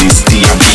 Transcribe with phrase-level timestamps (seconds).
[0.00, 0.69] Christian